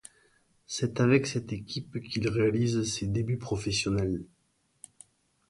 [0.65, 4.25] C'est avec cette équipe qu'il réalise ses débuts professionnels.